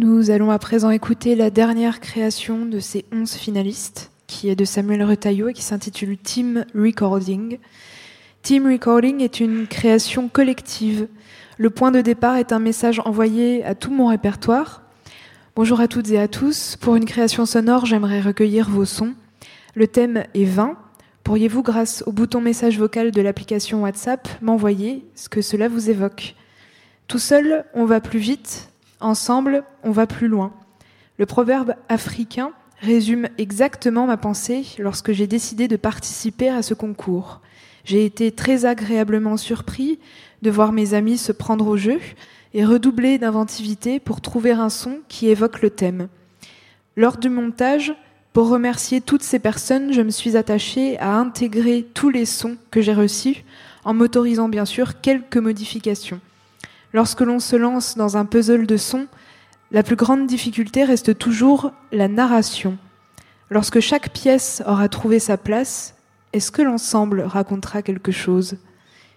[0.00, 4.64] Nous allons à présent écouter la dernière création de ces onze finalistes, qui est de
[4.64, 7.58] Samuel Retailleau et qui s'intitule Team Recording.
[8.42, 11.08] Team Recording est une création collective.
[11.56, 14.84] Le point de départ est un message envoyé à tout mon répertoire.
[15.56, 16.76] Bonjour à toutes et à tous.
[16.76, 19.14] Pour une création sonore, j'aimerais recueillir vos sons.
[19.74, 20.78] Le thème est 20.
[21.24, 26.36] Pourriez-vous, grâce au bouton message vocal de l'application WhatsApp, m'envoyer ce que cela vous évoque?
[27.08, 28.68] Tout seul, on va plus vite.
[29.00, 30.52] Ensemble, on va plus loin.
[31.18, 37.40] Le proverbe africain résume exactement ma pensée lorsque j'ai décidé de participer à ce concours.
[37.84, 39.98] J'ai été très agréablement surpris
[40.42, 41.98] de voir mes amis se prendre au jeu
[42.54, 46.08] et redoubler d'inventivité pour trouver un son qui évoque le thème.
[46.96, 47.94] Lors du montage,
[48.32, 52.80] pour remercier toutes ces personnes, je me suis attachée à intégrer tous les sons que
[52.80, 53.44] j'ai reçus,
[53.84, 56.20] en m'autorisant bien sûr quelques modifications.
[56.92, 59.06] Lorsque l'on se lance dans un puzzle de sons,
[59.70, 62.78] la plus grande difficulté reste toujours la narration.
[63.50, 65.94] Lorsque chaque pièce aura trouvé sa place,
[66.32, 68.56] est-ce que l'ensemble racontera quelque chose?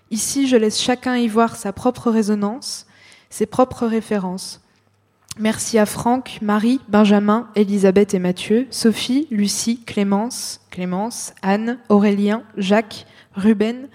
[0.10, 2.86] Ici, je laisse chacun y voir sa propre résonance,
[3.30, 4.62] ses propres références.
[5.40, 13.06] Merci à Franck, Marie, Benjamin, Elisabeth et Mathieu, Sophie, Lucie, Clémence, Clémence, Anne, Aurélien, Jacques,
[13.36, 13.88] Ruben,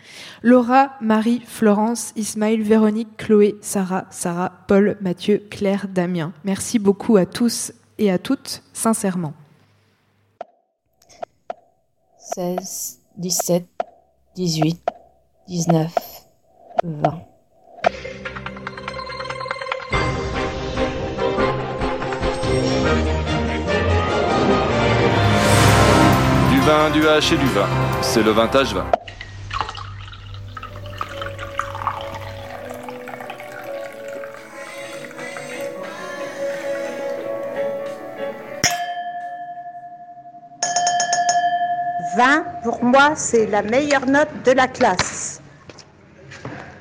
[0.42, 6.32] Laura, Marie, Florence, Ismaël, Véronique, Chloé, Sarah, Sarah, Paul, Mathieu, Claire, Damien.
[6.44, 9.34] Merci beaucoup à tous et à toutes, sincèrement.
[12.18, 13.66] 16, 17,
[14.34, 14.82] 18,
[15.48, 15.94] 19,
[16.82, 17.10] 20.
[26.50, 27.66] Du vin, du H et du vin.
[28.02, 28.90] C'est le vintage vin.
[42.62, 45.40] Pour moi, c'est la meilleure note de la classe.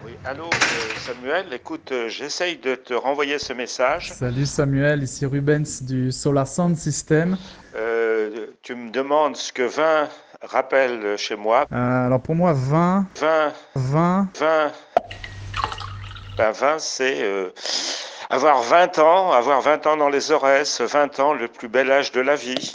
[0.06, 4.14] Oui, allô euh, Samuel, écoute, euh, j'essaye de te renvoyer ce message.
[4.14, 7.38] Salut Samuel, ici Rubens du Solar Sound System.
[7.75, 10.09] Euh, tu me demandes ce que 20
[10.41, 11.66] rappelle chez moi.
[11.72, 13.08] alors pour moi, 20.
[13.19, 13.53] 20.
[13.75, 14.30] 20.
[14.40, 14.72] 20.
[16.38, 17.24] Ben 20, c'est
[18.30, 22.12] avoir 20 ans, avoir 20 ans dans les oreilles, 20 ans, le plus bel âge
[22.12, 22.72] de la vie.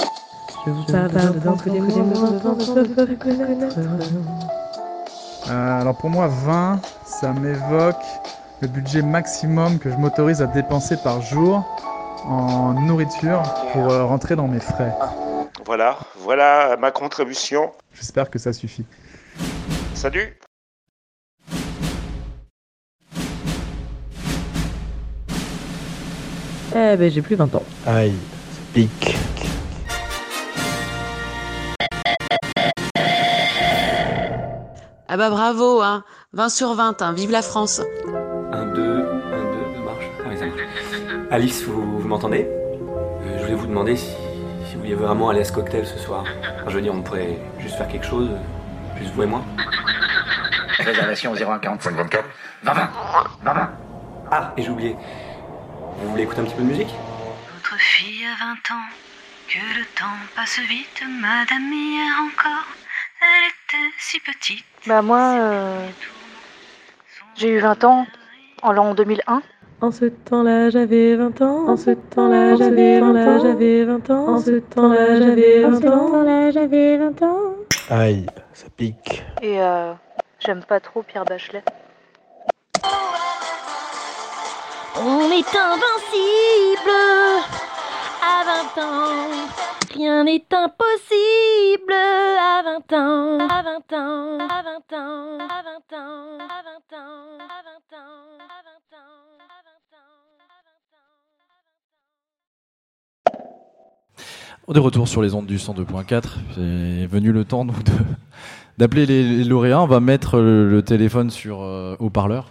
[0.66, 1.10] Je vous parle
[5.48, 8.04] euh, alors pour moi, 20, ça m'évoque
[8.60, 11.64] le budget maximum que je m'autorise à dépenser par jour
[12.26, 14.92] en nourriture pour euh, rentrer dans mes frais.
[15.64, 17.72] Voilà, voilà ma contribution.
[17.94, 18.84] J'espère que ça suffit.
[19.94, 20.38] Salut
[26.72, 27.62] Eh ben j'ai plus 20 ans.
[27.86, 28.14] Aïe,
[28.52, 29.16] c'est pique.
[35.12, 36.04] Ah bah bravo, hein.
[36.34, 37.12] 20 sur 20, hein.
[37.12, 37.80] vive la France.
[38.52, 39.04] 1, 2, 1, 2,
[39.74, 40.04] ça marche.
[40.20, 40.60] Ah oui, ça marche.
[41.32, 42.46] Alice, vous, vous m'entendez?
[42.46, 44.06] Euh, Je voulais vous demander si,
[44.68, 46.24] si, vous vouliez vraiment aller à ce cocktail ce soir.
[46.68, 48.30] je veux dire, on pourrait juste faire quelque chose,
[49.00, 49.42] juste vous et moi.
[50.78, 52.24] Réservation 0145 24
[52.62, 52.90] 20 20
[53.42, 53.70] 20 20
[54.30, 54.96] Ah, et j'ai oublié.
[56.02, 56.94] Vous voulez écouter un petit peu de musique?
[57.56, 58.86] Votre fille a 20 ans,
[59.48, 62.64] que le temps passe vite, madame hier encore,
[63.20, 64.64] elle était si petite.
[64.86, 65.88] Bah moi, euh,
[67.36, 68.06] j'ai eu 20 ans
[68.62, 69.42] en l'an 2001.
[69.82, 71.68] En ce temps-là, j'avais 20 ans.
[71.68, 73.40] En ce temps-là, j'avais 20 ans.
[73.42, 74.28] J'avais 20 ans.
[74.28, 75.72] En ce temps-là, j'avais 20 ans.
[75.72, 77.54] En ce temps-là, j'avais 20 ans.
[77.88, 79.22] Aïe, ça pique.
[79.42, 79.92] Et euh,
[80.38, 81.64] j'aime pas trop Pierre Bachelet.
[85.02, 86.90] On est invincible
[88.22, 88.44] à
[88.76, 89.59] 20 ans.
[89.92, 96.38] Rien n'est impossible à 20 ans, à 20 ans, à 20 ans, à 20 ans,
[96.38, 99.02] à 20 ans, à 20 ans, à 20
[103.34, 103.48] ans.
[104.68, 106.22] On est retour sur les ondes du 102.4.
[106.54, 107.92] C'est venu le temps donc de
[108.78, 109.82] d'appeler les, lauréats.
[109.82, 112.46] On va mettre le, téléphone sur euh, haut-parleur.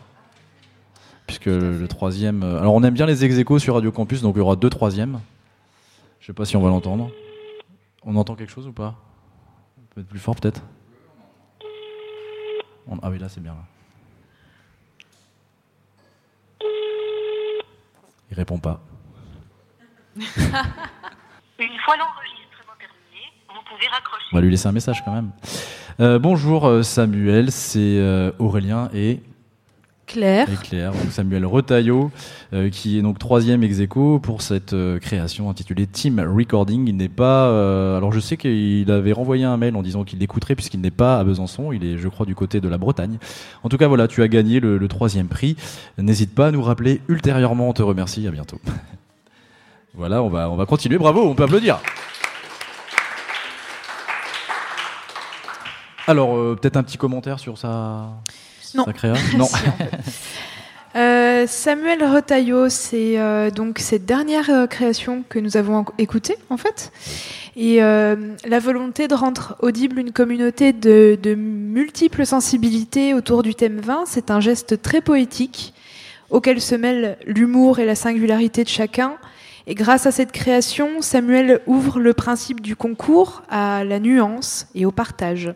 [1.25, 2.43] Puisque le, troisième.
[2.43, 4.69] Euh, alors on aime bien les ex sur Radio Campus, donc il y aura deux
[4.69, 5.21] troisièmes.
[6.19, 7.09] Je sais pas si on va l'entendre.
[8.03, 8.95] On entend quelque chose ou pas?
[9.77, 10.61] On peut être plus fort peut-être?
[13.01, 13.55] Ah oui, là c'est bien.
[18.31, 18.81] Il répond pas.
[20.17, 20.25] Une
[21.85, 24.25] fois l'enregistrement terminé, vous pouvez raccrocher.
[24.31, 25.31] On va lui laisser un message quand même.
[25.99, 29.21] Euh, bonjour euh, Samuel, c'est euh, Aurélien et
[30.09, 30.47] Claire.
[30.91, 32.11] Donc Samuel Retailleau,
[32.53, 36.87] euh, qui est donc troisième ex aequo pour cette euh, création intitulée Team Recording.
[36.87, 37.47] Il n'est pas.
[37.47, 40.89] euh, alors je sais qu'il avait renvoyé un mail en disant qu'il l'écouterait puisqu'il n'est
[40.89, 41.71] pas à Besançon.
[41.71, 43.19] Il est, je crois, du côté de la Bretagne.
[43.63, 45.55] En tout cas, voilà, tu as gagné le, troisième prix.
[45.99, 47.69] N'hésite pas à nous rappeler ultérieurement.
[47.69, 48.27] On te remercie.
[48.27, 48.59] À bientôt.
[49.93, 50.97] voilà, on va, on va continuer.
[50.97, 51.79] Bravo, on peut applaudir.
[56.07, 58.09] Alors, peut-être un petit commentaire sur sa,
[58.75, 58.85] Non.
[60.95, 66.57] Euh, Samuel Retailleau, c'est euh, donc cette dernière euh, création que nous avons écoutée, en
[66.57, 66.91] fait.
[67.55, 73.53] Et euh, la volonté de rendre audible une communauté de, de multiples sensibilités autour du
[73.53, 75.75] thème vin, c'est un geste très poétique
[76.31, 79.13] auquel se mêlent l'humour et la singularité de chacun.
[79.67, 84.85] Et grâce à cette création, Samuel ouvre le principe du concours à la nuance et
[84.85, 85.53] au partage.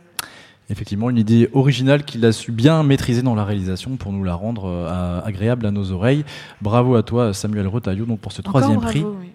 [0.69, 4.33] Effectivement, une idée originale qu'il a su bien maîtriser dans la réalisation pour nous la
[4.33, 6.23] rendre euh, agréable à nos oreilles.
[6.61, 9.03] Bravo à toi, Samuel Retailleau, donc pour ce Encore troisième bravo, prix.
[9.03, 9.31] oui.